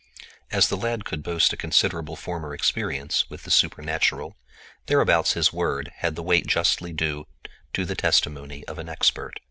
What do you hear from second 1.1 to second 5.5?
boast a considerable former experience with the supernatural thereabouts